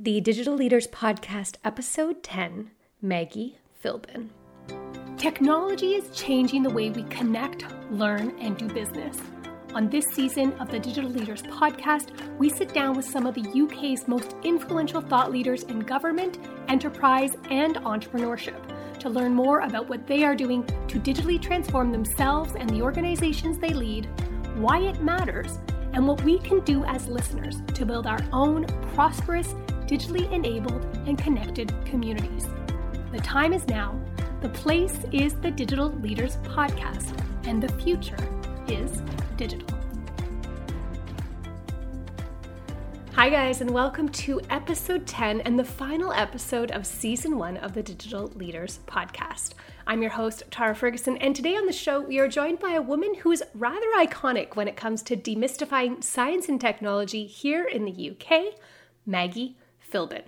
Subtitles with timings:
[0.00, 2.70] the Digital Leaders Podcast, Episode 10
[3.02, 4.28] Maggie Philbin.
[5.16, 9.16] Technology is changing the way we connect, learn, and do business.
[9.74, 13.42] On this season of the Digital Leaders Podcast, we sit down with some of the
[13.60, 16.38] UK's most influential thought leaders in government,
[16.68, 18.60] enterprise, and entrepreneurship
[19.00, 23.58] to learn more about what they are doing to digitally transform themselves and the organizations
[23.58, 24.06] they lead,
[24.58, 25.58] why it matters,
[25.92, 29.54] and what we can do as listeners to build our own prosperous,
[29.88, 32.46] digitally enabled, and connected communities.
[33.10, 33.98] The time is now.
[34.42, 38.18] The place is the Digital Leaders Podcast, and the future
[38.68, 39.00] is
[39.38, 39.66] digital.
[43.14, 47.72] Hi, guys, and welcome to episode 10 and the final episode of season one of
[47.72, 49.54] the Digital Leaders Podcast.
[49.86, 52.82] I'm your host, Tara Ferguson, and today on the show, we are joined by a
[52.82, 57.86] woman who is rather iconic when it comes to demystifying science and technology here in
[57.86, 58.52] the UK,
[59.06, 59.56] Maggie
[59.90, 60.24] Philbin.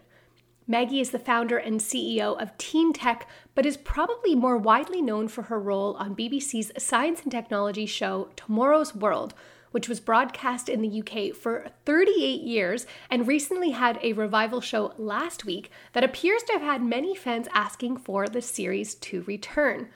[0.67, 5.27] Maggie is the founder and CEO of Teen Tech, but is probably more widely known
[5.27, 9.35] for her role on BBC's science and technology show Tomorrow's World,
[9.73, 14.93] which was broadcast in the UK for 38 years and recently had a revival show
[14.97, 19.89] last week that appears to have had many fans asking for the series to return.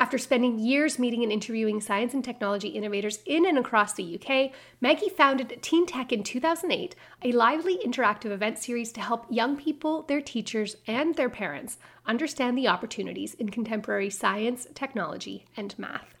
[0.00, 4.50] After spending years meeting and interviewing science and technology innovators in and across the UK,
[4.80, 10.04] Maggie founded Teen Tech in 2008, a lively interactive event series to help young people,
[10.04, 16.14] their teachers, and their parents understand the opportunities in contemporary science, technology, and math.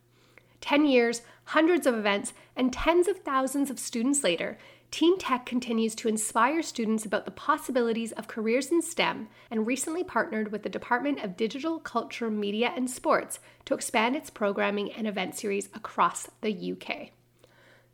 [0.60, 4.58] 10 years, hundreds of events, and tens of thousands of students later,
[4.90, 10.02] Teen Tech continues to inspire students about the possibilities of careers in STEM and recently
[10.02, 15.06] partnered with the Department of Digital Culture, Media and Sports to expand its programming and
[15.06, 17.10] event series across the UK.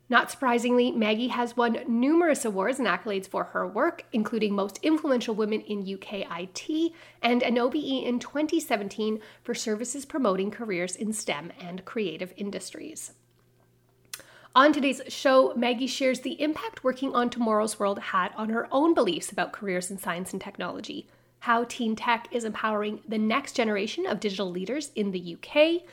[0.09, 5.35] Not surprisingly, Maggie has won numerous awards and accolades for her work, including Most Influential
[5.35, 11.51] Women in UK IT and an OBE in 2017 for services promoting careers in STEM
[11.59, 13.11] and creative industries.
[14.57, 18.95] On today's show, Maggie shares the impact working on Tomorrow's World had on her own
[18.95, 21.07] beliefs about careers in science and technology,
[21.41, 25.83] how Teen Tech is empowering the next generation of digital leaders in the UK,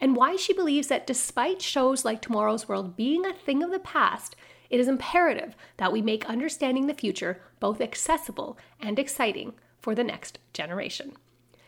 [0.00, 3.80] and why she believes that despite shows like Tomorrow's World being a thing of the
[3.80, 4.36] past,
[4.70, 10.04] it is imperative that we make understanding the future both accessible and exciting for the
[10.04, 11.14] next generation.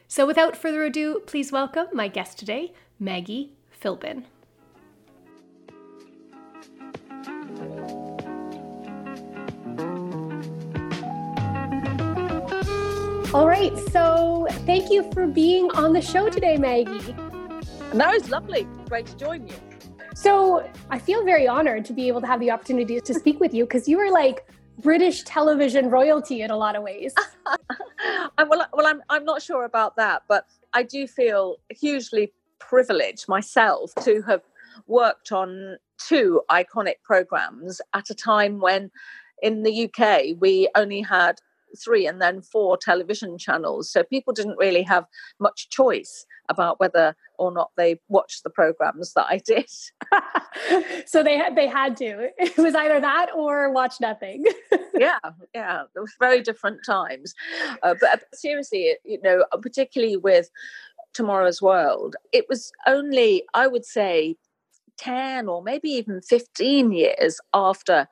[0.07, 4.27] So, without further ado, please welcome my guest today, Maggie Philbin.
[13.35, 13.77] All right.
[13.91, 17.17] So thank you for being on the show today, Maggie.
[17.93, 18.65] That was lovely.
[18.89, 19.55] Great to join you.
[20.15, 23.53] So I feel very honored to be able to have the opportunity to speak with
[23.53, 27.13] you because you are like British television royalty in a lot of ways.
[28.39, 33.93] well, well, I'm I'm not sure about that, but I do feel hugely privileged myself
[34.05, 34.43] to have
[34.87, 38.93] worked on two iconic programs at a time when
[39.43, 41.41] in the UK we only had
[41.75, 43.91] three and then four television channels.
[43.91, 45.07] So people didn't really have
[45.41, 49.69] much choice about whether or not they watched the programs that I did.
[51.07, 52.29] so they had they had to.
[52.39, 54.45] It was either that or watch nothing.
[54.95, 55.19] yeah,
[55.55, 57.35] yeah, it was very different times.
[57.83, 60.51] Uh, but, but seriously, you know, particularly with
[61.15, 64.37] Tomorrow's World, it was only I would say
[64.99, 68.09] 10 or maybe even 15 years after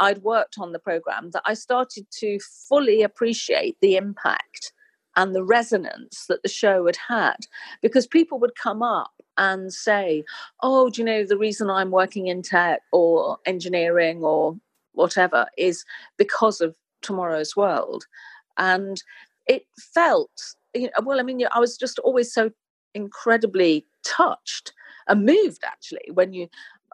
[0.00, 2.38] I'd worked on the program that I started to
[2.68, 4.72] fully appreciate the impact
[5.16, 7.36] and the resonance that the show had had
[7.82, 10.24] because people would come up and say,
[10.62, 14.56] Oh, do you know the reason I'm working in tech or engineering or
[14.92, 15.84] whatever is
[16.16, 18.06] because of tomorrow's world?
[18.56, 19.02] And
[19.46, 20.30] it felt,
[20.74, 22.50] you know, well, I mean, I was just always so
[22.94, 24.72] incredibly touched
[25.08, 26.48] and moved actually when you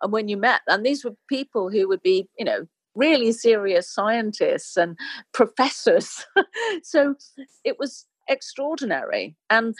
[0.09, 4.77] when you met and these were people who would be you know really serious scientists
[4.77, 4.97] and
[5.33, 6.25] professors.
[6.83, 7.15] so
[7.65, 9.37] it was extraordinary.
[9.51, 9.75] And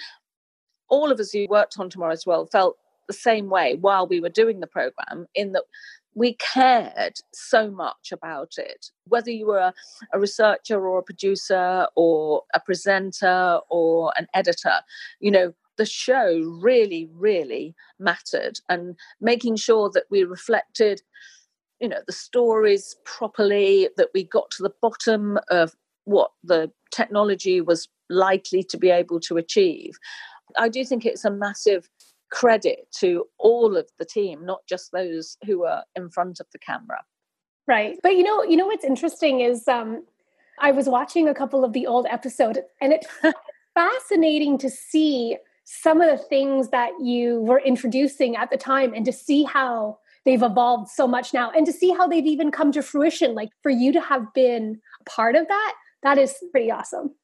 [0.89, 2.77] all of us who worked on Tomorrow's World felt
[3.09, 5.65] the same way while we were doing the program, in that
[6.15, 8.87] we cared so much about it.
[9.07, 9.75] Whether you were a,
[10.13, 14.81] a, researcher or a producer or a presenter or an editor,
[15.21, 21.03] you know, the show really, really mattered and making sure that we reflected
[21.81, 25.75] you know the stories properly that we got to the bottom of
[26.05, 29.99] what the technology was likely to be able to achieve.
[30.57, 31.89] I do think it's a massive
[32.31, 36.59] credit to all of the team not just those who are in front of the
[36.59, 37.03] camera.
[37.69, 37.97] Right.
[38.03, 40.03] But you know you know what's interesting is um
[40.59, 43.07] I was watching a couple of the old episodes, and it's
[43.75, 49.05] fascinating to see some of the things that you were introducing at the time and
[49.05, 52.73] to see how they've evolved so much now and to see how they've even come
[52.73, 53.35] to fruition.
[53.35, 57.15] Like for you to have been part of that, that is pretty awesome.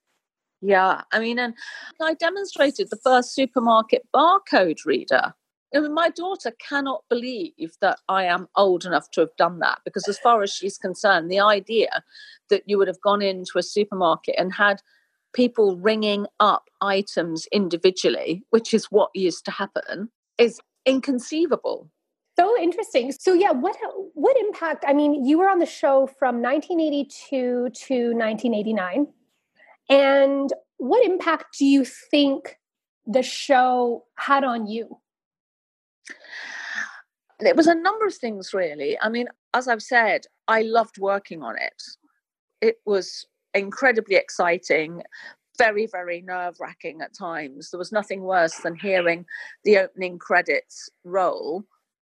[0.62, 1.54] Yeah, I mean, and
[2.00, 5.34] I demonstrated the first supermarket barcode reader.
[5.74, 9.80] I mean, my daughter cannot believe that I am old enough to have done that
[9.84, 12.04] because, as far as she's concerned, the idea
[12.50, 14.82] that you would have gone into a supermarket and had
[15.32, 21.90] people ringing up items individually, which is what used to happen, is inconceivable.
[22.38, 23.12] So interesting.
[23.12, 23.76] So yeah, what
[24.14, 24.84] what impact?
[24.86, 29.06] I mean, you were on the show from 1982 to 1989.
[29.90, 32.58] And what impact do you think
[33.06, 34.98] the show had on you?
[37.40, 38.98] It was a number of things, really.
[39.00, 41.82] I mean, as I've said, I loved working on it.
[42.60, 45.02] It was incredibly exciting,
[45.58, 47.70] very, very nerve wracking at times.
[47.70, 49.26] There was nothing worse than hearing
[49.64, 51.64] the opening credits roll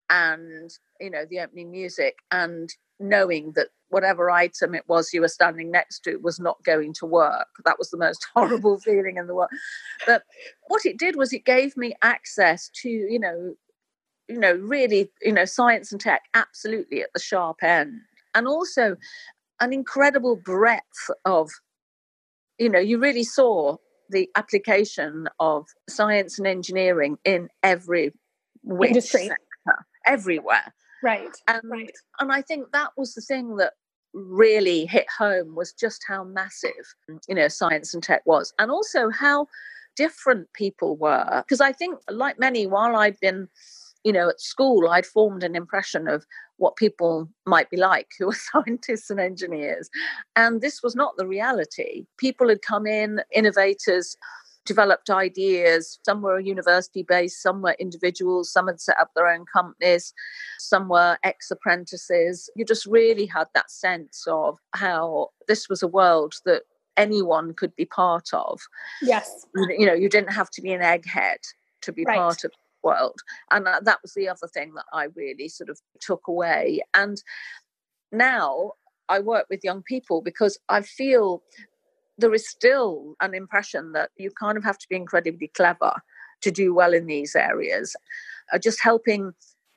[0.10, 2.70] and, you know, the opening music and
[3.00, 7.06] knowing that whatever item it was you were standing next to was not going to
[7.06, 7.48] work.
[7.66, 9.50] That was the most horrible feeling in the world.
[10.06, 10.24] But
[10.68, 13.56] what it did was it gave me access to, you know,
[14.28, 18.02] you know, really, you know, science and tech absolutely at the sharp end.
[18.34, 18.96] And also
[19.60, 21.50] an incredible breadth of,
[22.58, 23.78] you know, you really saw
[24.10, 28.12] the application of science and engineering in every
[28.84, 29.30] industry
[30.06, 30.74] everywhere.
[31.04, 31.36] Right.
[31.48, 31.92] And, right.
[32.20, 33.74] and I think that was the thing that
[34.14, 36.72] really hit home was just how massive,
[37.28, 38.54] you know, science and tech was.
[38.58, 39.48] And also how
[39.96, 41.44] different people were.
[41.46, 43.48] Because I think, like many, while I'd been,
[44.04, 46.26] you know, at school, I'd formed an impression of
[46.58, 48.34] what people might be like who are
[48.66, 49.90] scientists and engineers.
[50.36, 52.06] And this was not the reality.
[52.18, 54.16] People had come in, innovators
[54.66, 56.00] developed ideas.
[56.04, 60.14] Some were university based, some were individuals, some had set up their own companies,
[60.60, 62.50] some were ex apprentices.
[62.56, 66.64] You just really had that sense of how this was a world that
[66.98, 68.62] anyone could be part of.
[69.02, 69.46] Yes.
[69.56, 71.38] You know, you didn't have to be an egghead
[71.82, 72.18] to be right.
[72.18, 72.58] part of the
[72.88, 73.20] world.
[73.52, 76.82] And that was the other thing that I really sort of took away.
[76.94, 77.22] And
[78.12, 78.74] now
[79.10, 81.44] I work with young people because I feel
[82.18, 85.94] there is still an impression that you kind of have to be incredibly clever
[86.42, 87.96] to do well in these areas.
[88.54, 89.34] Uh, just helping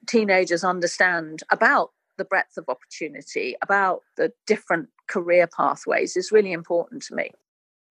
[0.06, 7.02] teenagers understand about the breadth of opportunity, about the different career pathways is really important
[7.02, 7.30] to me.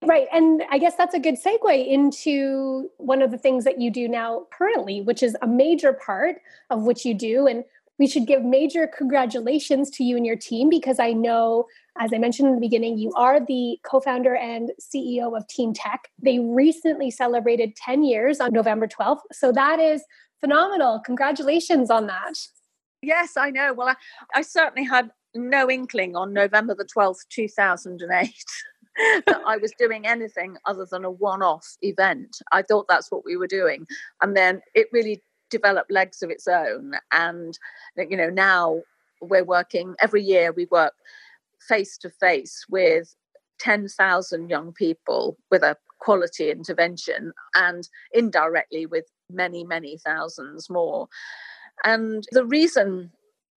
[0.05, 0.27] Right.
[0.31, 4.07] And I guess that's a good segue into one of the things that you do
[4.07, 6.35] now currently, which is a major part
[6.69, 7.47] of what you do.
[7.47, 7.63] And
[7.99, 11.65] we should give major congratulations to you and your team because I know
[11.99, 15.73] as I mentioned in the beginning, you are the co founder and CEO of Teen
[15.73, 16.09] Tech.
[16.21, 19.21] They recently celebrated 10 years on November 12th.
[19.31, 20.03] So that is
[20.39, 20.99] phenomenal.
[21.05, 22.33] Congratulations on that.
[23.01, 23.73] Yes, I know.
[23.73, 23.95] Well, I,
[24.35, 28.33] I certainly had no inkling on November the 12th, 2008.
[29.27, 32.38] that I was doing anything other than a one off event.
[32.51, 33.85] I thought that's what we were doing.
[34.21, 36.94] And then it really developed legs of its own.
[37.11, 37.57] And,
[37.97, 38.81] you know, now
[39.21, 40.94] we're working every year, we work
[41.67, 43.15] face to face with
[43.59, 51.07] 10,000 young people with a quality intervention and indirectly with many, many thousands more.
[51.83, 53.11] And the reason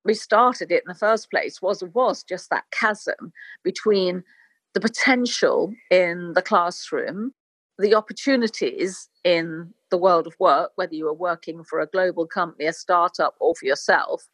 [0.04, 3.32] we started it in the first place was was just that chasm
[3.62, 4.24] between
[4.72, 7.32] the potential in the classroom,
[7.80, 12.66] the opportunities in the world of work, whether you are working for a global company,
[12.66, 14.28] a startup, or for yourself,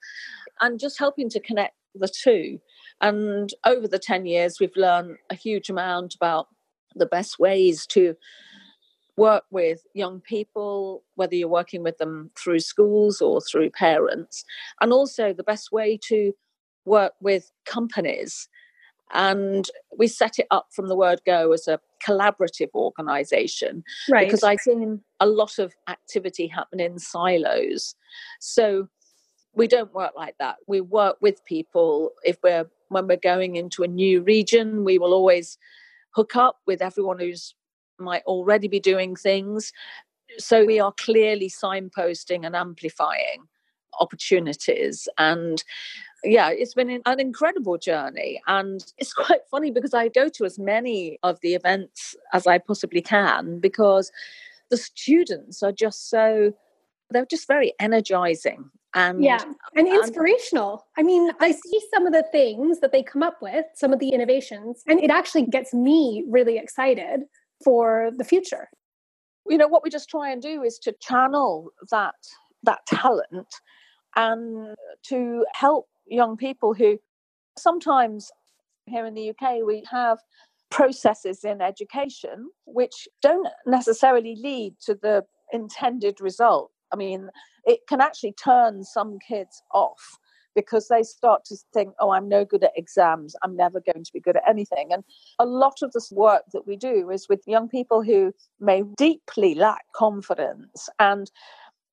[0.60, 2.58] and just helping to connect the two.
[3.00, 6.48] And over the 10 years, we've learned a huge amount about
[6.94, 8.16] the best ways to
[9.16, 14.44] work with young people, whether you're working with them through schools or through parents,
[14.80, 16.32] and also the best way to
[16.84, 18.48] work with companies.
[19.12, 24.26] And we set it up from the word go as a collaborative organization right.
[24.26, 27.94] because I've seen a lot of activity happen in silos.
[28.40, 28.88] So
[29.54, 30.56] we don't work like that.
[30.66, 32.10] We work with people.
[32.24, 35.58] If we're when we're going into a new region, we will always
[36.10, 37.54] hook up with everyone who's
[37.98, 39.72] might already be doing things.
[40.38, 43.46] So we are clearly signposting and amplifying
[44.00, 45.62] opportunities and
[46.24, 50.58] yeah it's been an incredible journey and it's quite funny because i go to as
[50.58, 54.10] many of the events as i possibly can because
[54.70, 56.52] the students are just so
[57.10, 59.44] they're just very energizing and yeah
[59.76, 60.86] and inspirational.
[60.96, 63.98] I mean i see some of the things that they come up with some of
[64.00, 67.20] the innovations and it actually gets me really excited
[67.62, 68.68] for the future.
[69.48, 72.14] You know what we just try and do is to channel that
[72.64, 73.46] that talent
[74.16, 76.98] and to help young people who
[77.58, 78.30] sometimes
[78.86, 80.18] here in the UK we have
[80.70, 87.28] processes in education which don't necessarily lead to the intended result I mean,
[87.64, 90.18] it can actually turn some kids off
[90.54, 93.36] because they start to think, oh, I'm no good at exams.
[93.42, 94.88] I'm never going to be good at anything.
[94.90, 95.04] And
[95.38, 99.54] a lot of this work that we do is with young people who may deeply
[99.54, 100.88] lack confidence.
[100.98, 101.30] And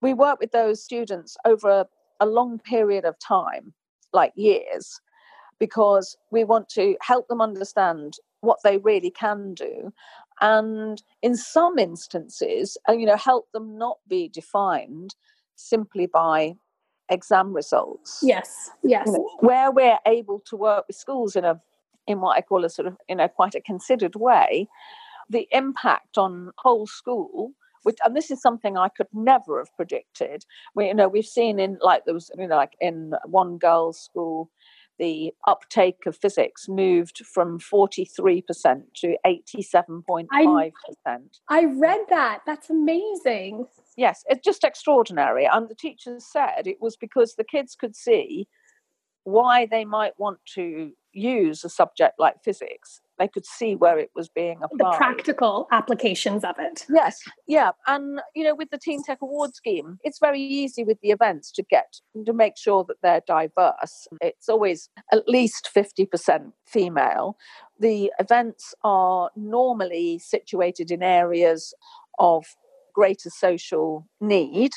[0.02, 1.86] we work with those students over a,
[2.22, 3.74] a long period of time,
[4.14, 5.02] like years,
[5.60, 9.94] because we want to help them understand what they really can do.
[10.42, 15.16] And in some instances uh, you know help them not be defined
[15.56, 16.56] simply by
[17.10, 18.20] exam results.
[18.24, 19.08] Yes yes.
[19.08, 21.62] You know, where we're able to work with schools in a
[22.08, 24.68] in what i call a sort of you know quite a considered way
[25.30, 27.52] the impact on whole school
[27.84, 30.46] which and this is something I could never have predicted.
[30.76, 34.00] We, you know, we've seen in like there was, you know, like in one girls'
[34.00, 34.50] school
[35.00, 40.28] the uptake of physics moved from 43% to 87.5%.
[40.32, 40.72] I,
[41.50, 42.42] I read that.
[42.46, 43.66] That's amazing.
[43.98, 45.48] Yes, it's just extraordinary.
[45.52, 48.48] And the teachers said it was because the kids could see
[49.24, 54.10] why they might want to use a subject like physics they could see where it
[54.16, 54.94] was being applied.
[54.94, 56.86] The practical applications of it.
[56.90, 61.00] Yes, yeah, and you know, with the Teen Tech Award scheme, it's very easy with
[61.02, 64.08] the events to get to make sure that they're diverse.
[64.22, 67.38] It's always at least fifty percent female.
[67.80, 71.74] The events are normally situated in areas
[72.20, 72.46] of
[72.94, 74.72] greater social need,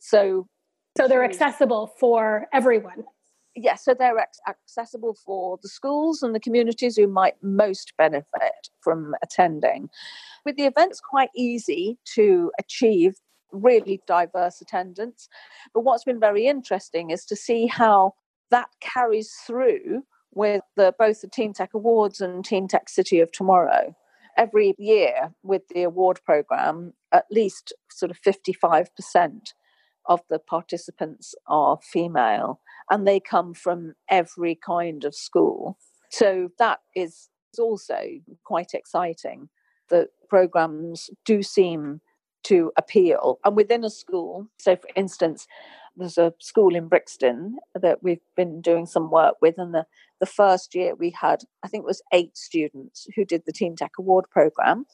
[0.00, 0.48] so.
[0.96, 3.04] So they're accessible for everyone
[3.56, 9.14] yes, so they're accessible for the schools and the communities who might most benefit from
[9.22, 9.88] attending.
[10.44, 13.14] With the events quite easy to achieve
[13.52, 15.28] really diverse attendance,
[15.72, 18.12] but what's been very interesting is to see how
[18.50, 23.32] that carries through with the, both the Teen Tech Awards and Teen Tech City of
[23.32, 23.96] Tomorrow.
[24.36, 28.88] Every year with the award program, at least sort of 55%
[30.08, 32.60] of the participants are female
[32.90, 35.78] and they come from every kind of school.
[36.10, 38.00] So that is also
[38.44, 39.48] quite exciting.
[39.88, 42.00] The programs do seem
[42.44, 43.38] to appeal.
[43.44, 45.46] And within a school, so for instance,
[45.96, 49.86] there's a school in Brixton that we've been doing some work with, and the,
[50.20, 53.76] the first year we had, I think it was eight students who did the Teen
[53.76, 54.84] Tech Award program.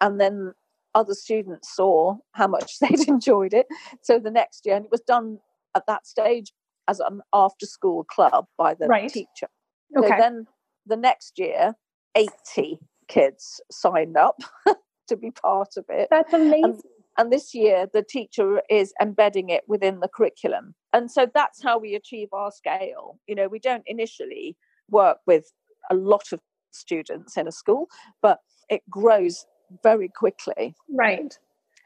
[0.00, 0.54] And then
[0.94, 3.66] other students saw how much they'd enjoyed it.
[4.02, 5.38] So the next year, and it was done
[5.74, 6.52] at that stage
[6.88, 9.10] as an after school club by the right.
[9.10, 9.48] teacher.
[9.96, 10.08] Okay.
[10.08, 10.46] So then
[10.86, 11.74] the next year,
[12.14, 14.36] 80 kids signed up
[15.08, 16.08] to be part of it.
[16.10, 16.64] That's amazing.
[16.64, 16.82] And,
[17.18, 20.74] and this year, the teacher is embedding it within the curriculum.
[20.92, 23.18] And so that's how we achieve our scale.
[23.26, 24.56] You know, we don't initially
[24.90, 25.52] work with
[25.90, 26.40] a lot of
[26.72, 27.88] students in a school,
[28.22, 29.46] but it grows
[29.82, 30.74] very quickly.
[30.88, 31.38] Right.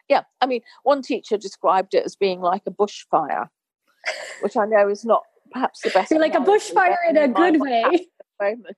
[0.09, 0.23] Yeah.
[0.41, 3.49] I mean, one teacher described it as being like a bushfire
[4.41, 6.13] which I know is not perhaps the best.
[6.13, 8.07] Like a bushfire in a good way.
[8.41, 8.77] Moment.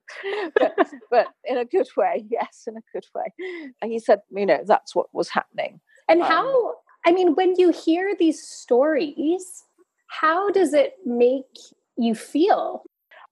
[0.55, 0.73] But,
[1.11, 3.73] but in a good way, yes, in a good way.
[3.83, 5.81] And he said, you know, that's what was happening.
[6.09, 6.75] And um, how,
[7.05, 9.65] I mean, when you hear these stories,
[10.07, 11.59] how does it make
[11.97, 12.85] you feel?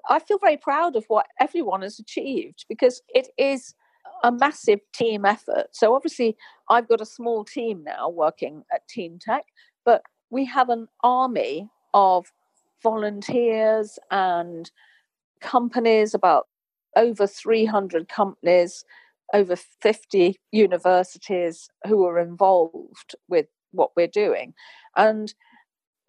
[0.09, 3.75] I feel very proud of what everyone has achieved because it is
[4.23, 5.69] a massive team effort.
[5.73, 6.37] So obviously,
[6.69, 9.45] I've got a small team now working at Teen Tech,
[9.85, 12.27] but we have an army of
[12.83, 14.71] volunteers and
[15.41, 16.47] companies, about
[16.97, 18.85] over 300 companies,
[19.35, 24.55] over 50 universities who are involved with what we're doing.
[24.97, 25.35] And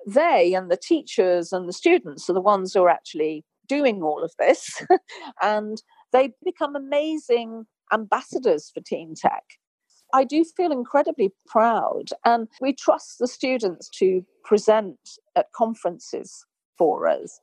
[0.06, 4.24] they and the teachers and the students are the ones who are actually doing all
[4.24, 4.82] of this.
[5.42, 5.82] and
[6.14, 9.44] they become amazing ambassadors for Teen Tech.
[10.14, 14.98] I do feel incredibly proud, and we trust the students to present
[15.36, 16.46] at conferences
[16.78, 17.40] for us.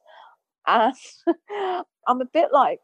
[0.67, 0.95] And
[2.09, 2.81] I'm a bit like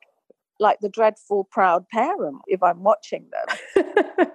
[0.59, 3.87] like the dreadful proud parent if I'm watching them.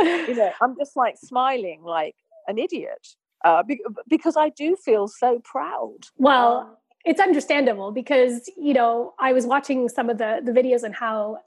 [0.00, 2.16] you know, I'm just like smiling like
[2.48, 3.06] an idiot
[3.44, 3.62] uh,
[4.08, 5.98] because I do feel so proud.
[6.18, 10.82] Well, um, it's understandable because you know I was watching some of the the videos
[10.82, 11.38] and how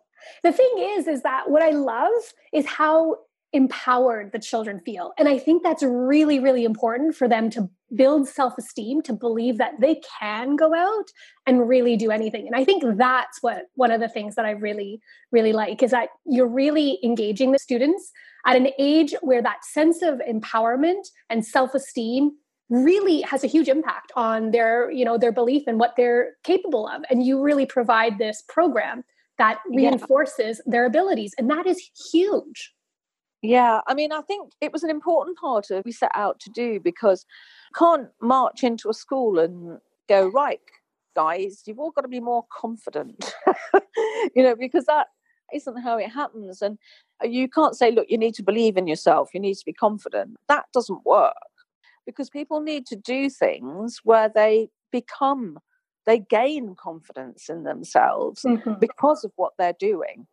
[0.44, 2.12] the thing is is that what I love
[2.54, 3.18] is how
[3.52, 5.14] empowered the children feel.
[5.18, 9.58] And I think that's really, really important for them to build self esteem, to believe
[9.58, 11.06] that they can go out
[11.48, 12.46] and really do anything.
[12.46, 15.92] And I think that's what one of the things that I really, really like is
[15.92, 18.12] that you're really engaging the students
[18.46, 22.32] at an age where that sense of empowerment and self esteem
[22.70, 26.88] really has a huge impact on their you know their belief in what they're capable
[26.88, 29.04] of and you really provide this program
[29.40, 30.72] that reinforces yeah.
[30.72, 31.82] their abilities and that is
[32.12, 32.74] huge
[33.42, 36.50] yeah, I mean, I think it was an important part of we set out to
[36.50, 37.26] do because
[37.74, 39.80] can't march into a school and
[40.10, 40.60] go right,
[41.16, 41.64] guys.
[41.66, 43.34] You've all got to be more confident,
[44.36, 45.08] you know, because that
[45.54, 46.62] isn't how it happens.
[46.62, 46.78] And
[47.24, 49.30] you can't say, look, you need to believe in yourself.
[49.34, 50.36] You need to be confident.
[50.50, 51.34] That doesn't work
[52.06, 55.60] because people need to do things where they become,
[56.06, 58.74] they gain confidence in themselves mm-hmm.
[58.80, 60.28] because of what they're doing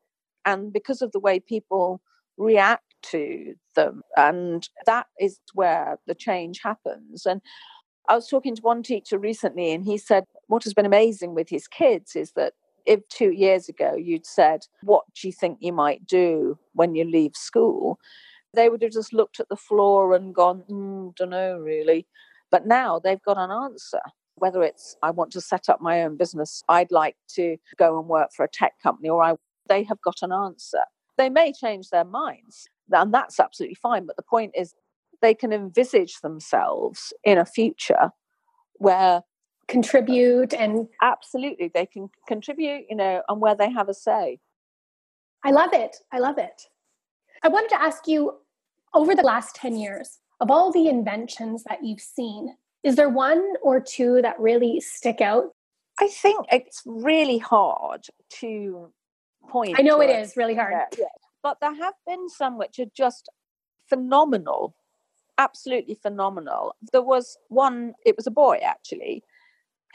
[0.44, 2.00] and because of the way people
[2.38, 4.02] react to them.
[4.16, 7.26] And that is where the change happens.
[7.26, 7.40] And
[8.08, 11.48] I was talking to one teacher recently, and he said what has been amazing with
[11.48, 12.52] his kids is that
[12.86, 17.04] if two years ago you'd said, What do you think you might do when you
[17.04, 17.98] leave school?
[18.54, 22.06] They would have just looked at the floor and gone, mm, Don't know really.
[22.50, 24.00] But now they've got an answer.
[24.36, 28.08] Whether it's, I want to set up my own business, I'd like to go and
[28.08, 29.34] work for a tech company, or I,
[29.68, 30.82] they have got an answer.
[31.16, 34.06] They may change their minds, and that's absolutely fine.
[34.06, 34.74] But the point is,
[35.22, 38.10] they can envisage themselves in a future
[38.74, 39.22] where
[39.68, 44.38] contribute and absolutely they can contribute, you know, and where they have a say.
[45.42, 45.96] I love it.
[46.12, 46.62] I love it.
[47.42, 48.34] I wanted to ask you
[48.94, 53.44] over the last 10 years, of all the inventions that you've seen, is there one
[53.62, 55.46] or two that really stick out?
[55.98, 58.06] I think it's really hard
[58.40, 58.92] to
[59.48, 59.74] point.
[59.76, 60.72] I know it, it is really hard.
[60.72, 61.06] Yeah, yeah.
[61.42, 63.28] But there have been some which are just
[63.88, 64.76] phenomenal,
[65.36, 66.76] absolutely phenomenal.
[66.92, 69.24] There was one, it was a boy actually,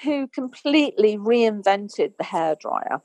[0.04, 3.02] who completely reinvented the hairdryer.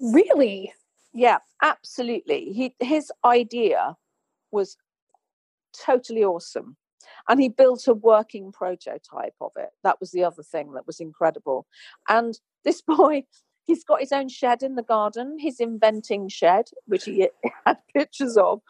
[0.00, 0.72] Really?
[1.12, 2.52] Yeah, absolutely.
[2.52, 3.96] He his idea
[4.52, 4.76] was
[5.78, 6.76] totally awesome.
[7.28, 9.70] And he built a working prototype of it.
[9.82, 11.66] That was the other thing that was incredible.
[12.08, 13.24] And this boy
[13.66, 17.28] He's got his own shed in the garden, his inventing shed, which he
[17.66, 18.60] had pictures of.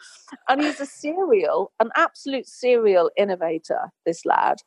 [0.48, 4.62] And he's a serial, an absolute serial innovator, this lad.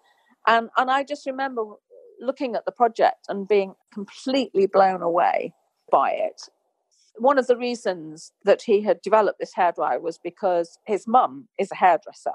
[0.48, 1.64] And, and I just remember
[2.22, 5.54] looking at the project and being completely blown away
[5.92, 6.44] by it.
[7.16, 11.72] One of the reasons that he had developed this hairdryer was because his mum is
[11.72, 12.34] a hairdresser.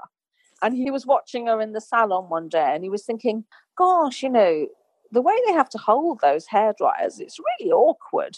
[0.61, 3.45] And he was watching her in the salon one day and he was thinking,
[3.77, 4.67] gosh, you know,
[5.11, 8.37] the way they have to hold those hair dryers, it's really awkward,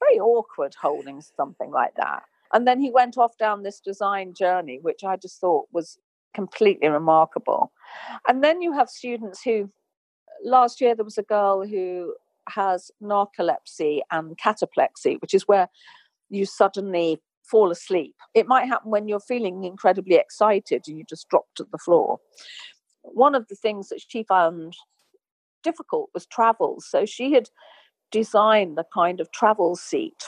[0.00, 2.22] very awkward holding something like that.
[2.52, 5.98] And then he went off down this design journey, which I just thought was
[6.34, 7.72] completely remarkable.
[8.26, 9.70] And then you have students who,
[10.44, 12.14] last year, there was a girl who
[12.48, 15.68] has narcolepsy and cataplexy, which is where
[16.30, 18.14] you suddenly fall asleep.
[18.34, 22.18] It might happen when you're feeling incredibly excited and you just drop to the floor.
[23.02, 24.76] One of the things that she found
[25.62, 26.80] difficult was travel.
[26.80, 27.48] So she had
[28.10, 30.22] designed the kind of travel seat,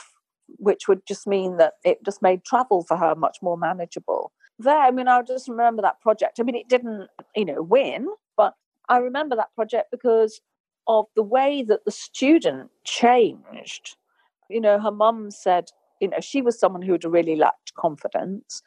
[0.57, 4.31] which would just mean that it just made travel for her much more manageable.
[4.59, 6.39] There, I mean, I just remember that project.
[6.39, 8.07] I mean, it didn't, you know, win,
[8.37, 8.53] but
[8.89, 10.41] I remember that project because
[10.87, 13.95] of the way that the student changed.
[14.49, 18.61] You know, her mum said, you know, she was someone who had really lacked confidence.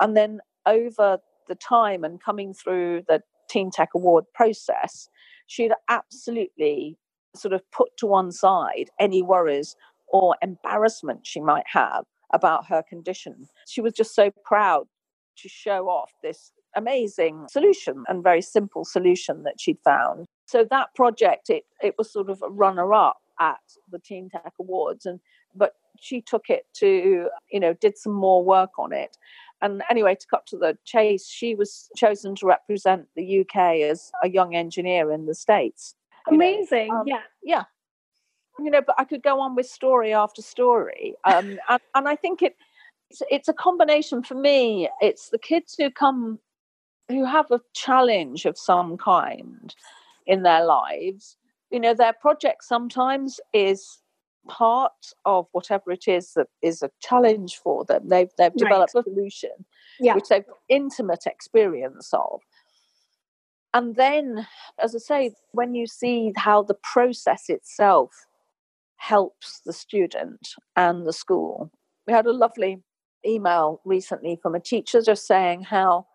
[0.00, 5.08] And then over the time and coming through the Teen Tech Award process,
[5.46, 6.98] she'd absolutely
[7.34, 9.76] sort of put to one side any worries
[10.08, 13.46] or embarrassment she might have about her condition.
[13.68, 14.86] She was just so proud
[15.38, 20.26] to show off this amazing solution and very simple solution that she'd found.
[20.46, 24.52] So that project, it, it was sort of a runner up at the Teen Tech
[24.60, 25.20] Awards and
[25.54, 29.16] but she took it to, you know, did some more work on it.
[29.62, 34.10] And anyway, to cut to the chase, she was chosen to represent the UK as
[34.22, 35.94] a young engineer in the States.
[36.26, 36.90] Amazing.
[36.90, 37.20] Um, yeah.
[37.42, 37.64] Yeah.
[38.58, 41.14] You know, but I could go on with story after story.
[41.24, 42.56] Um, and, and I think it,
[43.10, 44.88] it's, it's a combination for me.
[45.00, 46.38] It's the kids who come,
[47.08, 49.74] who have a challenge of some kind
[50.26, 51.36] in their lives.
[51.70, 53.98] You know, their project sometimes is
[54.48, 58.08] part of whatever it is that is a challenge for them.
[58.08, 59.04] They've they've developed right.
[59.06, 59.64] a solution
[60.00, 60.14] yeah.
[60.14, 62.40] which they've intimate experience of.
[63.72, 64.46] And then,
[64.82, 68.26] as I say, when you see how the process itself
[68.96, 71.70] helps the student and the school,
[72.06, 72.82] we had a lovely
[73.24, 76.06] email recently from a teacher just saying how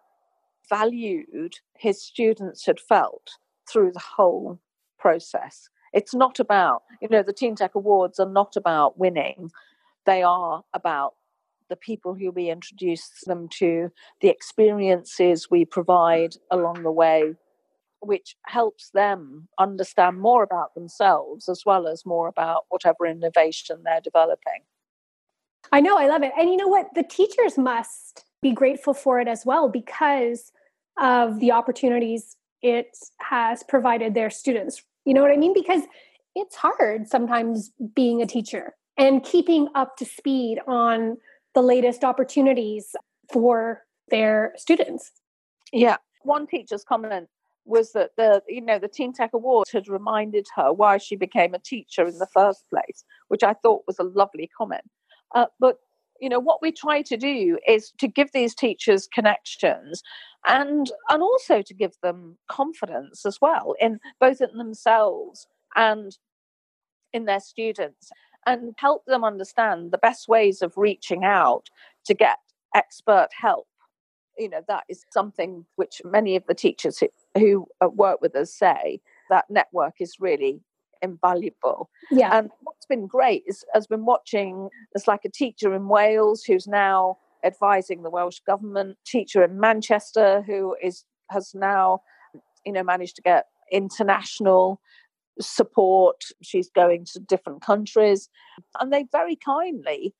[0.70, 3.32] valued his students had felt
[3.70, 4.60] through the whole
[5.00, 5.70] process.
[5.96, 9.50] It's not about, you know, the Teen Tech Awards are not about winning.
[10.06, 11.14] They are about
[11.70, 17.34] the people who we introduce them to, the experiences we provide along the way,
[18.02, 24.02] which helps them understand more about themselves as well as more about whatever innovation they're
[24.02, 24.62] developing.
[25.72, 26.34] I know, I love it.
[26.38, 26.94] And you know what?
[26.94, 30.52] The teachers must be grateful for it as well because
[31.00, 34.84] of the opportunities it has provided their students.
[35.06, 35.54] You know what I mean?
[35.54, 35.84] Because
[36.36, 41.18] it's hard sometimes being a teacher and keeping up to speed on
[41.54, 42.96] the latest opportunities
[43.32, 45.12] for their students.
[45.72, 45.98] Yeah.
[46.24, 47.30] One teacher's comment
[47.66, 51.54] was that the you know the Teen Tech Awards had reminded her why she became
[51.54, 54.84] a teacher in the first place, which I thought was a lovely comment.
[55.34, 55.80] Uh, but
[56.20, 60.02] you know what we try to do is to give these teachers connections
[60.48, 66.18] and and also to give them confidence as well in both in themselves and
[67.14, 68.12] in their students
[68.46, 71.70] and help them understand the best ways of reaching out
[72.06, 72.38] to get
[72.76, 73.68] expert help.
[74.38, 78.36] You know that is something which many of the teachers who, who uh, work with
[78.36, 79.00] us say
[79.30, 80.60] that network is really
[81.06, 81.90] invaluable.
[82.12, 82.38] Yeah.
[82.38, 86.68] And what's been great is has been watching there's like a teacher in Wales who's
[86.68, 92.02] now advising the Welsh government, teacher in Manchester who is has now,
[92.66, 94.82] you know, managed to get international
[95.40, 96.24] support.
[96.42, 98.30] She's going to different countries.
[98.80, 100.14] And they very kindly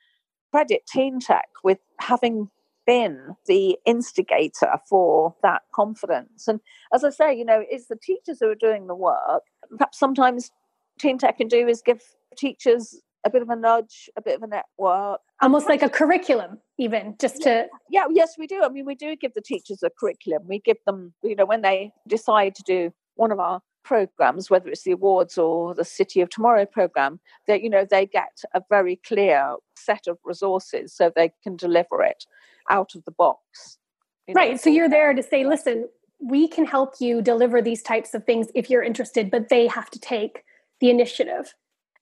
[0.52, 2.50] credit Teen Tech with having
[2.86, 6.48] been the instigator for that confidence.
[6.48, 6.60] And
[6.94, 9.44] as I say, you know, it's the teachers who are doing the work.
[9.78, 10.52] Perhaps sometimes
[11.00, 12.02] Teen Tech can do is give
[12.38, 15.20] teachers a bit of a nudge, a bit of a network.
[15.42, 17.64] Almost like a curriculum, even just yeah.
[17.64, 17.68] to.
[17.90, 18.62] Yeah, yes, we do.
[18.64, 20.44] I mean, we do give the teachers a curriculum.
[20.48, 24.70] We give them, you know, when they decide to do one of our programs, whether
[24.70, 28.62] it's the awards or the City of Tomorrow program, that, you know, they get a
[28.70, 32.26] very clear set of resources so they can deliver it
[32.70, 33.78] out of the box.
[34.34, 34.52] Right.
[34.52, 34.58] Know.
[34.58, 35.88] So you're there to say, listen,
[36.20, 39.90] we can help you deliver these types of things if you're interested, but they have
[39.92, 40.44] to take
[40.86, 41.54] the initiative.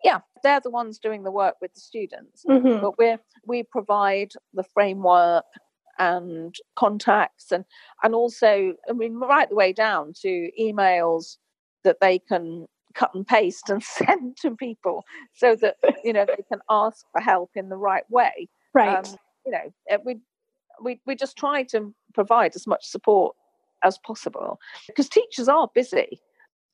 [0.04, 2.44] Yeah they're the ones doing the work with the students.
[2.48, 2.82] Mm-hmm.
[2.82, 3.18] but we
[3.48, 5.46] we provide the framework
[6.00, 7.66] and contacts and
[8.02, 11.38] and also i mean right the way down to emails
[11.84, 12.66] that they can
[12.96, 17.22] cut and paste and send to people so that you know they can ask for
[17.22, 18.50] help in the right way.
[18.74, 19.06] Right.
[19.08, 19.16] Um,
[19.46, 20.18] you know eh, we
[20.82, 23.36] we we just try to provide as much support
[23.84, 26.22] as possible because teachers are busy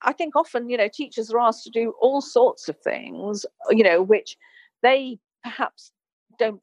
[0.01, 3.83] I think often, you know, teachers are asked to do all sorts of things, you
[3.83, 4.37] know, which
[4.81, 5.91] they perhaps
[6.37, 6.61] don't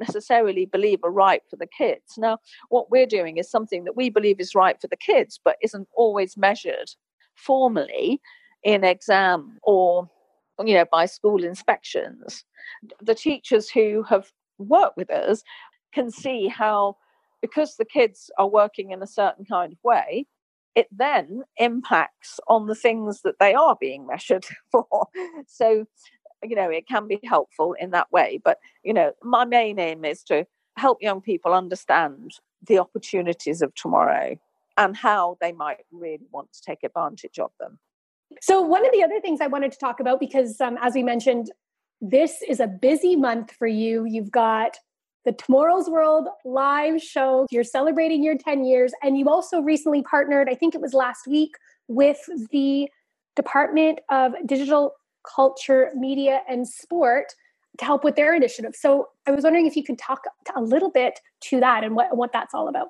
[0.00, 2.16] necessarily believe are right for the kids.
[2.16, 2.38] Now,
[2.68, 5.88] what we're doing is something that we believe is right for the kids, but isn't
[5.96, 6.90] always measured
[7.34, 8.20] formally
[8.62, 10.08] in exam or,
[10.64, 12.44] you know, by school inspections.
[13.00, 15.42] The teachers who have worked with us
[15.92, 16.96] can see how,
[17.40, 20.26] because the kids are working in a certain kind of way,
[20.78, 24.86] it then impacts on the things that they are being measured for.
[25.48, 25.86] So,
[26.44, 28.40] you know, it can be helpful in that way.
[28.44, 33.74] But, you know, my main aim is to help young people understand the opportunities of
[33.74, 34.36] tomorrow
[34.76, 37.80] and how they might really want to take advantage of them.
[38.40, 41.02] So, one of the other things I wanted to talk about, because um, as we
[41.02, 41.50] mentioned,
[42.00, 44.04] this is a busy month for you.
[44.04, 44.76] You've got
[45.28, 47.46] the Tomorrow's World live show.
[47.50, 51.26] You're celebrating your 10 years, and you also recently partnered, I think it was last
[51.26, 51.54] week,
[51.86, 52.18] with
[52.50, 52.88] the
[53.36, 54.94] Department of Digital
[55.34, 57.34] Culture, Media, and Sport
[57.76, 58.74] to help with their initiative.
[58.74, 60.22] So I was wondering if you could talk
[60.56, 62.88] a little bit to that and what, what that's all about.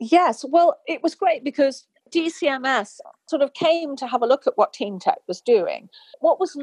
[0.00, 4.58] Yes, well, it was great because DCMS sort of came to have a look at
[4.58, 5.88] what Teen Tech was doing.
[6.18, 6.56] What was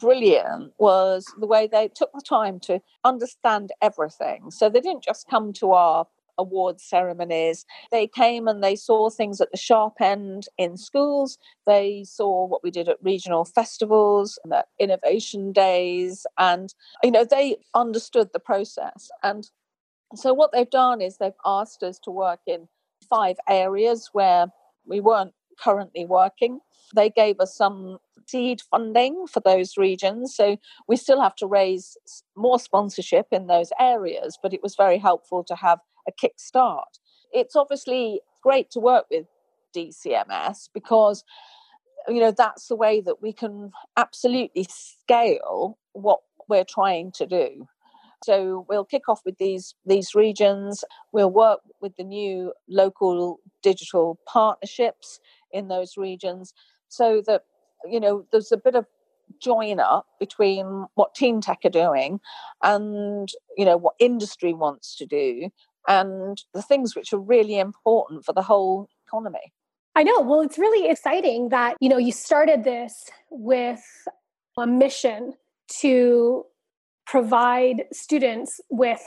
[0.00, 4.50] brilliant was the way they took the time to understand everything.
[4.50, 6.06] So they didn't just come to our
[6.38, 7.64] award ceremonies.
[7.90, 11.38] They came and they saw things at the sharp end in schools.
[11.66, 16.26] They saw what we did at regional festivals and at innovation days.
[16.38, 19.10] And, you know, they understood the process.
[19.22, 19.48] And
[20.14, 22.68] so what they've done is they've asked us to work in
[23.08, 24.46] five areas where
[24.86, 26.60] we weren't currently working.
[26.94, 30.34] They gave us some seed funding for those regions.
[30.34, 31.96] So we still have to raise
[32.36, 37.00] more sponsorship in those areas, but it was very helpful to have a kickstart.
[37.32, 39.26] It's obviously great to work with
[39.74, 41.24] DCMS because
[42.08, 47.66] you know that's the way that we can absolutely scale what we're trying to do
[48.24, 50.84] So we'll kick off with these these regions.
[51.12, 55.20] We'll work with the new local digital partnerships
[55.56, 56.52] in those regions
[56.88, 57.42] so that
[57.88, 58.86] you know there's a bit of
[59.40, 62.20] join up between what teen tech are doing
[62.62, 65.50] and you know what industry wants to do
[65.88, 69.52] and the things which are really important for the whole economy.
[69.94, 70.20] I know.
[70.20, 73.82] Well it's really exciting that you know you started this with
[74.58, 75.34] a mission
[75.80, 76.44] to
[77.06, 79.00] provide students with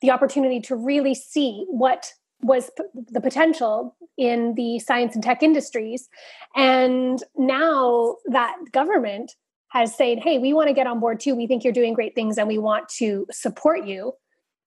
[0.00, 2.12] the opportunity to really see what
[2.42, 6.08] was p- the potential in the science and tech industries.
[6.54, 9.32] And now that government
[9.68, 11.34] has said, hey, we want to get on board too.
[11.34, 14.12] We think you're doing great things and we want to support you.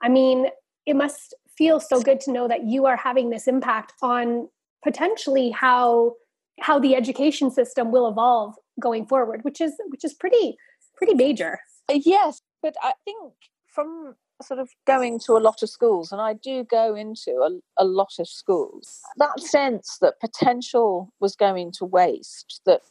[0.01, 0.47] I mean,
[0.85, 4.49] it must feel so good to know that you are having this impact on
[4.83, 6.13] potentially how
[6.61, 10.57] how the education system will evolve going forward, which is which is pretty
[10.95, 11.59] pretty major.
[11.89, 13.33] Yes, but I think
[13.67, 17.83] from sort of going to a lot of schools, and I do go into a,
[17.83, 22.81] a lot of schools, that sense that potential was going to waste, that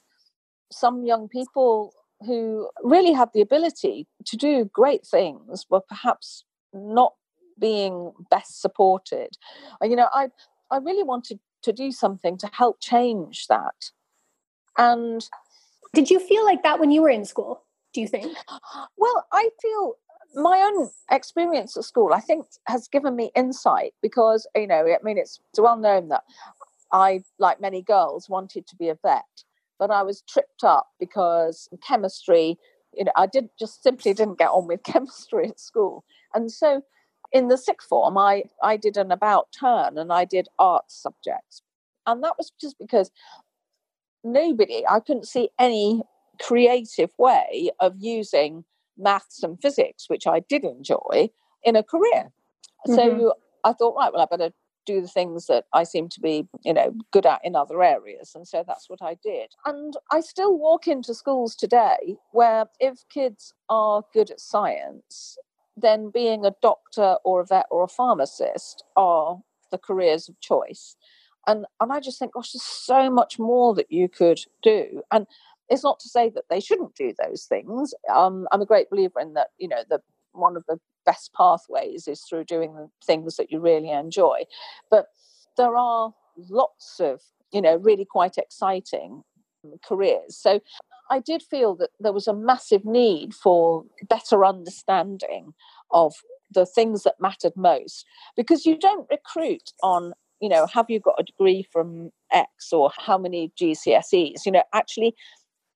[0.72, 1.92] some young people
[2.26, 7.14] who really have the ability to do great things were perhaps not
[7.60, 9.30] being best supported.
[9.82, 10.28] You know, I
[10.70, 13.90] I really wanted to do something to help change that.
[14.76, 15.28] And
[15.92, 17.62] did you feel like that when you were in school?
[17.92, 18.36] Do you think?
[18.96, 19.94] Well, I feel
[20.34, 24.98] my own experience at school, I think, has given me insight because, you know, I
[25.02, 26.22] mean, it's, well known that
[26.92, 29.24] I, like many girls, wanted to be a vet,
[29.78, 32.58] but I was tripped up because chemistry,
[32.92, 36.04] you know, I did just simply didn't get on with chemistry at school.
[36.34, 36.82] And so
[37.32, 41.62] in the sixth form, I, I did an about turn and I did arts subjects.
[42.06, 43.10] And that was just because
[44.22, 46.02] nobody, I couldn't see any
[46.40, 48.64] creative way of using
[48.98, 51.30] maths and physics, which I did enjoy,
[51.62, 52.32] in a career.
[52.86, 52.94] Mm-hmm.
[52.94, 54.52] So I thought, right, well, I better
[54.86, 58.32] do the things that I seem to be, you know, good at in other areas.
[58.34, 59.52] And so that's what I did.
[59.64, 65.38] And I still walk into schools today where if kids are good at science,
[65.76, 70.96] then being a doctor or a vet or a pharmacist are the careers of choice.
[71.46, 75.02] And and I just think, gosh, there's so much more that you could do.
[75.10, 75.26] And
[75.68, 77.94] it's not to say that they shouldn't do those things.
[78.12, 79.48] Um, I'm a great believer in that.
[79.58, 80.00] You know, the
[80.32, 84.42] one of the best pathways is through doing the things that you really enjoy.
[84.90, 85.06] But
[85.56, 86.12] there are
[86.48, 87.20] lots of
[87.52, 89.22] you know really quite exciting
[89.86, 90.36] careers.
[90.36, 90.60] So
[91.10, 95.54] I did feel that there was a massive need for better understanding
[95.90, 96.14] of
[96.50, 98.04] the things that mattered most
[98.36, 102.90] because you don't recruit on you know have you got a degree from x or
[102.96, 105.14] how many gcse's you know actually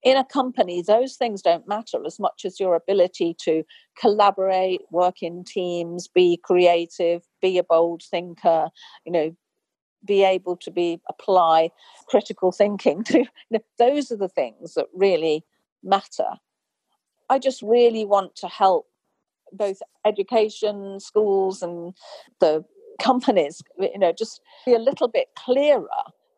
[0.09, 3.63] in a company, those things don't matter as much as your ability to
[4.01, 8.71] collaborate, work in teams, be creative, be a bold thinker,
[9.05, 9.37] you know,
[10.03, 11.71] be able to be apply
[12.07, 13.27] critical thinking to
[13.79, 15.45] those are the things that really
[15.83, 16.31] matter.
[17.29, 18.87] I just really want to help
[19.53, 21.93] both education, schools, and
[22.41, 22.65] the
[22.99, 25.87] companies, you know, just be a little bit clearer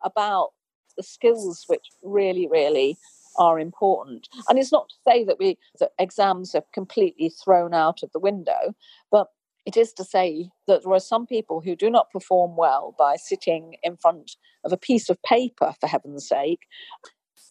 [0.03, 0.49] about
[0.97, 2.97] the skills which really, really
[3.37, 4.27] are important.
[4.49, 8.19] And it's not to say that we that exams are completely thrown out of the
[8.19, 8.75] window,
[9.11, 9.27] but
[9.65, 13.15] it is to say that there are some people who do not perform well by
[13.15, 14.31] sitting in front
[14.63, 16.61] of a piece of paper, for heaven's sake,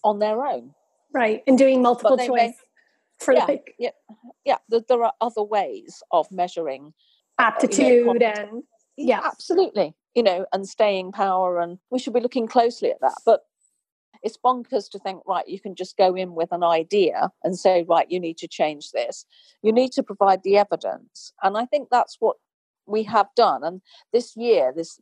[0.03, 0.75] on their own.
[1.13, 2.29] Right, and doing multiple choice.
[2.31, 2.53] May,
[3.19, 3.91] for yeah, like yeah,
[4.45, 4.57] yeah.
[4.69, 6.95] There are other ways of measuring
[7.39, 8.63] aptitude uh, you know, and
[8.97, 9.95] yeah, absolutely.
[10.15, 13.17] You know, and staying power, and we should be looking closely at that.
[13.25, 13.41] But
[14.23, 17.85] it's bonkers to think, right, you can just go in with an idea and say,
[17.89, 19.25] right, you need to change this.
[19.63, 21.33] You need to provide the evidence.
[21.43, 22.37] And I think that's what
[22.87, 23.65] we have done.
[23.65, 23.81] And
[24.13, 25.01] this year, this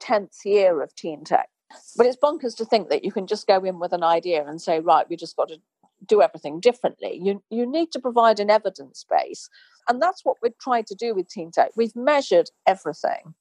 [0.00, 1.48] 10th year of Teen Tech,
[1.96, 4.60] but it's bonkers to think that you can just go in with an idea and
[4.60, 5.58] say, right, we just got to
[6.06, 7.18] do everything differently.
[7.22, 9.48] You, you need to provide an evidence base.
[9.88, 11.70] And that's what we've tried to do with Teen Tech.
[11.76, 13.34] We've measured everything.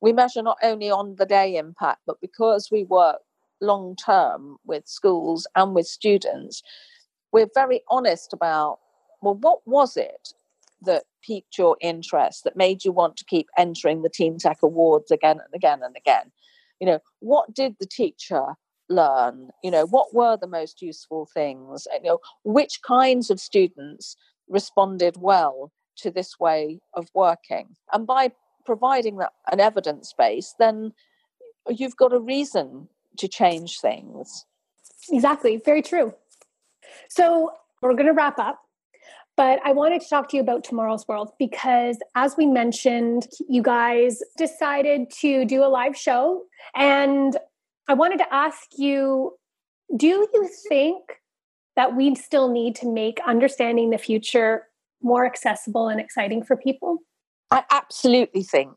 [0.00, 3.20] We measure not only on the day impact, but because we work
[3.60, 6.62] long term with schools and with students,
[7.32, 8.78] we're very honest about
[9.22, 10.32] well, what was it
[10.82, 15.10] that piqued your interest, that made you want to keep entering the Teen Tech Awards
[15.10, 16.30] again and again and again?
[16.80, 18.54] You know, what did the teacher
[18.88, 19.50] learn?
[19.64, 21.88] You know, what were the most useful things?
[21.92, 24.16] You know, which kinds of students
[24.48, 27.76] responded well to this way of working?
[27.92, 28.32] And by
[28.64, 30.92] providing that an evidence base, then
[31.68, 34.44] you've got a reason to change things.
[35.10, 35.60] Exactly.
[35.64, 36.14] Very true.
[37.08, 37.52] So
[37.82, 38.60] we're going to wrap up.
[39.36, 43.62] But I wanted to talk to you about Tomorrow's World because, as we mentioned, you
[43.62, 46.44] guys decided to do a live show.
[46.74, 47.36] And
[47.86, 49.36] I wanted to ask you
[49.94, 51.02] do you think
[51.76, 54.66] that we still need to make understanding the future
[55.02, 56.98] more accessible and exciting for people?
[57.50, 58.72] I absolutely think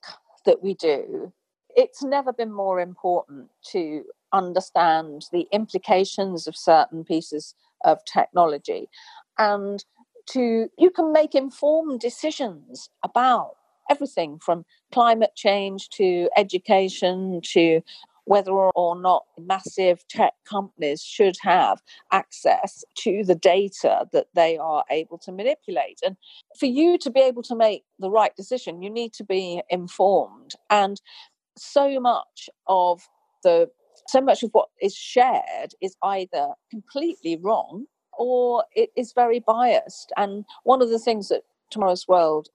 [0.45, 1.34] that we do.
[1.75, 8.89] It's never been more important to understand the implications of certain pieces of technology
[9.38, 9.84] and
[10.28, 13.52] to you can make informed decisions about
[13.89, 17.82] everything from climate change to education to
[18.26, 24.84] whether or not massive tech companies should have access to the data that they are
[24.92, 26.00] able to manipulate.
[26.06, 26.15] And
[26.60, 30.54] for you to be able to make the right decision, you need to be informed.
[30.70, 31.02] And
[31.58, 33.02] so much of
[33.42, 33.72] the
[34.08, 37.86] so much of what is shared is either completely wrong
[38.18, 40.12] or it is very biased.
[40.18, 42.50] And one of the things that Tomorrow's World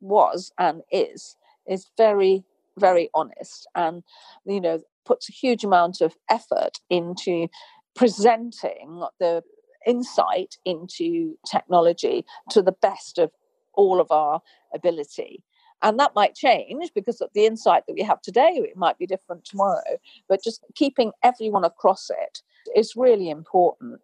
[0.00, 1.36] was and is
[1.66, 2.44] is very
[2.78, 4.04] very honest and
[4.44, 7.48] you know puts a huge amount of effort into
[7.96, 9.42] presenting the
[9.86, 13.32] insight into technology to the best of
[13.74, 14.40] all of our
[14.74, 15.42] ability
[15.82, 19.44] and that might change because the insight that we have today it might be different
[19.44, 22.42] tomorrow but just keeping everyone across it
[22.76, 24.00] is really important.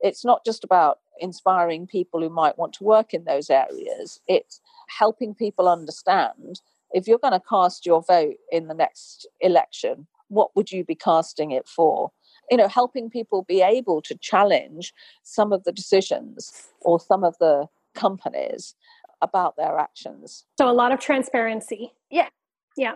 [0.00, 4.60] It's not just about inspiring people who might want to work in those areas it's
[4.88, 6.60] helping people understand
[6.92, 10.94] if you're going to cast your vote in the next election what would you be
[10.94, 12.10] casting it for?
[12.50, 17.36] You know helping people be able to challenge some of the decisions or some of
[17.38, 18.74] the companies
[19.20, 20.44] about their actions.
[20.58, 21.92] So a lot of transparency.
[22.10, 22.28] Yeah.
[22.76, 22.94] Yeah.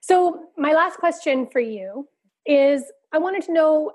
[0.00, 2.08] So my last question for you
[2.44, 3.90] is i wanted to know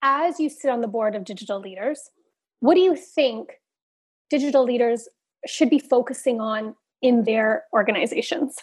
[0.00, 2.10] as you sit on the board of digital leaders
[2.60, 3.60] what do you think
[4.30, 5.08] digital leaders
[5.46, 8.56] should be focusing on in their organizations?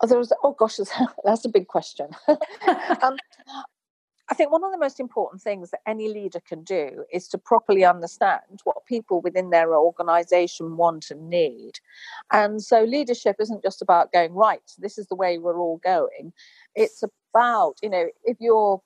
[0.00, 0.78] Oh, there was, oh gosh,
[1.24, 2.08] that's a big question.
[3.02, 3.16] um,
[4.30, 7.38] I think one of the most important things that any leader can do is to
[7.38, 11.72] properly understand what people within their organization want and need.
[12.32, 16.32] And so leadership isn't just about going, right, this is the way we're all going.
[16.74, 18.80] It's about, you know, if you're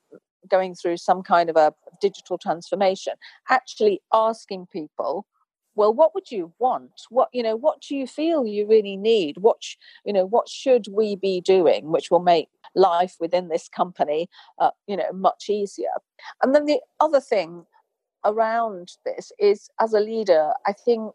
[0.49, 3.13] going through some kind of a digital transformation,
[3.49, 5.25] actually asking people,
[5.79, 9.37] well what would you want what you know what do you feel you really need
[9.39, 9.63] what
[10.05, 14.71] you know what should we be doing which will make life within this company uh,
[14.87, 15.97] you know much easier.
[16.43, 17.65] And then the other thing
[18.25, 21.13] around this is as a leader i think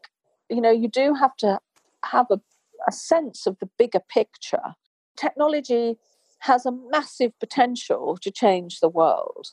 [0.49, 1.59] you know you do have to
[2.05, 2.39] have a,
[2.87, 4.75] a sense of the bigger picture.
[5.15, 5.97] Technology
[6.39, 9.49] has a massive potential to change the world.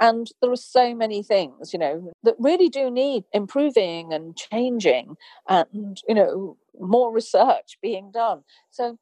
[0.00, 5.16] And there are so many things, you know, that really do need improving and changing
[5.48, 8.42] and, you know, more research being done.
[8.70, 8.98] So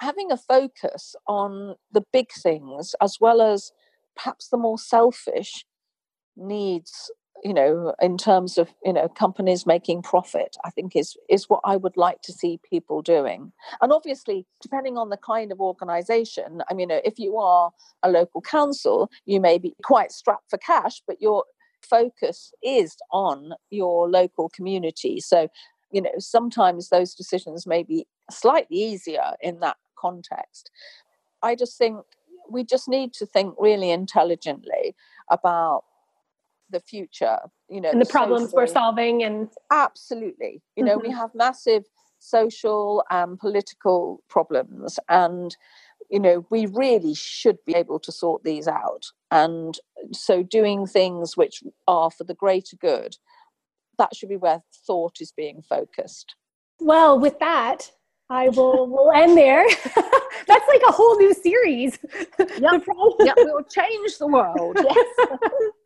[0.00, 3.72] having a focus on the big things as well as
[4.16, 5.64] perhaps the more selfish
[6.36, 7.10] needs
[7.42, 11.60] you know in terms of you know companies making profit i think is is what
[11.64, 13.52] i would like to see people doing.
[13.80, 17.70] And obviously depending on the kind of organization i mean uh, if you are
[18.02, 21.44] a local council you may be quite strapped for cash but your
[21.84, 25.20] focus is on your local community.
[25.20, 25.48] So
[25.92, 30.70] you know sometimes those decisions may be slightly easier in that context.
[31.42, 31.98] I just think
[32.50, 34.94] we just need to think really intelligently
[35.30, 35.84] about
[36.70, 37.38] the future
[37.68, 40.62] you know and the problems social, we're solving and absolutely.
[40.76, 41.08] You know mm-hmm.
[41.08, 41.84] we have massive
[42.18, 45.56] social and political problems and
[46.10, 49.04] you know we really should be able to sort these out.
[49.30, 49.78] And
[50.12, 53.16] so doing things which are for the greater good
[53.98, 56.34] that should be where thought is being focused.
[56.80, 57.92] Well with that
[58.30, 59.66] I will will end there.
[60.46, 61.98] That's like a whole new series.
[62.38, 62.84] Yep.
[63.20, 63.36] yep.
[63.36, 64.78] We will change the world.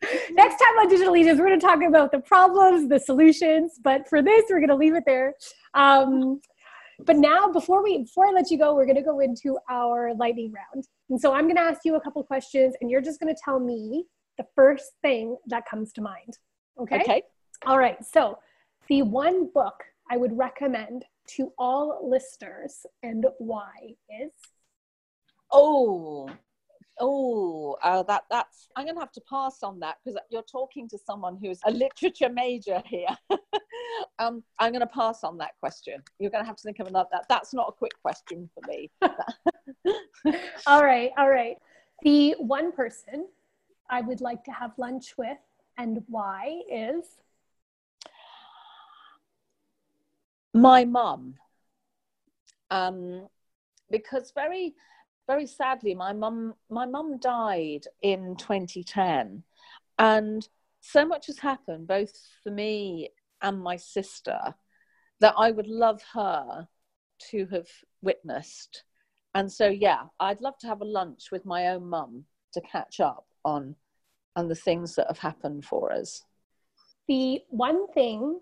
[0.02, 0.30] Yes.
[0.30, 3.78] Next time on Digital Leaders, we're going to talk about the problems, the solutions.
[3.82, 5.34] But for this, we're going to leave it there.
[5.74, 6.40] Um,
[7.04, 10.14] but now, before we before I let you go, we're going to go into our
[10.14, 10.86] lightning round.
[11.10, 13.40] And so I'm going to ask you a couple questions, and you're just going to
[13.44, 14.04] tell me
[14.36, 16.38] the first thing that comes to mind.
[16.80, 17.00] Okay.
[17.00, 17.22] Okay.
[17.66, 17.98] All right.
[18.04, 18.38] So
[18.88, 19.74] the one book
[20.10, 21.04] I would recommend
[21.36, 23.72] to all listeners and why
[24.08, 24.32] is?
[25.52, 26.28] Oh,
[27.00, 28.68] oh, uh, that that's.
[28.76, 31.70] I'm going to have to pass on that because you're talking to someone who's a
[31.70, 33.08] literature major here.
[34.18, 36.02] um, I'm going to pass on that question.
[36.18, 37.08] You're going to have to think of another.
[37.12, 38.90] That, that's not a quick question for me.
[40.66, 41.56] all right, all right.
[42.02, 43.26] The one person
[43.90, 45.38] I would like to have lunch with
[45.78, 47.04] and why is
[50.54, 51.34] My mum.
[52.70, 53.28] Um,
[53.90, 54.74] because very,
[55.26, 59.42] very sadly, my mum, my mum died in 2010,
[59.98, 60.48] and
[60.80, 63.10] so much has happened, both for me
[63.42, 64.38] and my sister,
[65.20, 66.68] that I would love her
[67.30, 67.68] to have
[68.02, 68.84] witnessed.
[69.34, 73.00] And so, yeah, I'd love to have a lunch with my own mum to catch
[73.00, 73.74] up on
[74.36, 76.22] and the things that have happened for us.
[77.08, 78.40] The one thing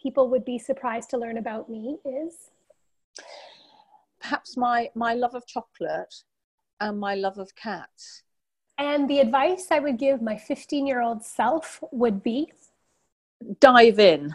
[0.00, 2.50] people would be surprised to learn about me is
[4.20, 6.14] perhaps my my love of chocolate
[6.80, 8.22] and my love of cats.
[8.78, 12.52] And the advice I would give my 15 year old self would be
[13.60, 14.34] dive in.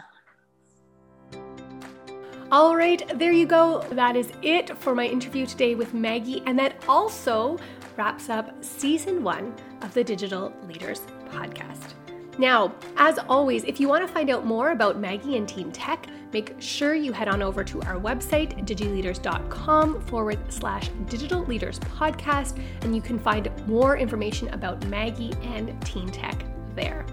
[2.52, 3.80] All right, there you go.
[3.92, 6.42] That is it for my interview today with Maggie.
[6.46, 7.58] And that also
[7.96, 11.00] wraps up season one of the Digital Leaders
[11.30, 11.94] podcast.
[12.38, 16.06] Now, as always, if you want to find out more about Maggie and Teen Tech,
[16.32, 22.60] make sure you head on over to our website, digileaders.com forward slash digital leaders podcast,
[22.82, 27.06] and you can find more information about Maggie and Teen Tech there.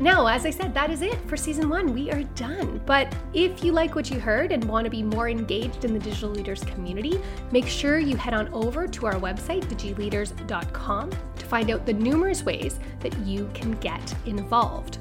[0.00, 1.94] Now, as I said, that is it for season one.
[1.94, 2.80] We are done.
[2.84, 6.00] But if you like what you heard and want to be more engaged in the
[6.00, 7.20] digital leaders community,
[7.52, 12.42] make sure you head on over to our website, digileaders.com, to find out the numerous
[12.42, 14.98] ways that you can get involved.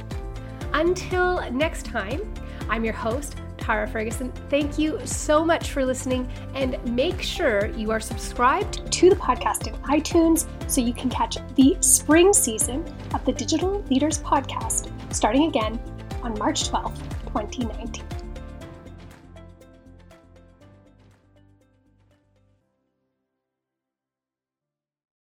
[0.74, 2.32] Until next time,
[2.70, 4.32] I'm your host, Tara Ferguson.
[4.50, 9.68] Thank you so much for listening, and make sure you are subscribed to the podcast
[9.68, 12.84] in iTunes so you can catch the spring season
[13.14, 15.80] of the Digital Leaders Podcast starting again
[16.24, 16.98] on March 12th,
[17.28, 18.13] 2019.